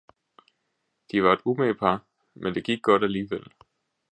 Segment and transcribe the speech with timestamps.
[1.11, 1.99] De var en umage par,
[2.33, 3.53] men det gik godt alligevel.